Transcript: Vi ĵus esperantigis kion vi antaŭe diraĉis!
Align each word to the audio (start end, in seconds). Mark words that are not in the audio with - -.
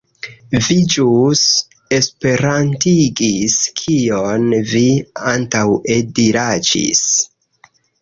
Vi 0.67 0.77
ĵus 0.93 1.43
esperantigis 1.97 3.59
kion 3.83 4.51
vi 4.75 4.85
antaŭe 5.37 6.03
diraĉis! 6.21 7.09